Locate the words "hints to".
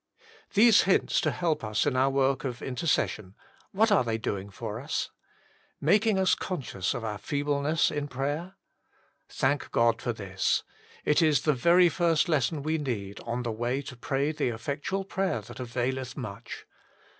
0.89-1.29